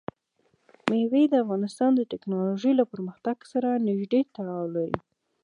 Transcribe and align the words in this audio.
مېوې 0.89 1.23
د 1.29 1.33
افغانستان 1.43 1.91
د 1.95 2.01
تکنالوژۍ 2.11 2.73
له 2.79 2.85
پرمختګ 2.91 3.37
سره 3.51 3.69
نږدې 3.87 4.21
تړاو 4.35 4.65
لري. 4.75 4.97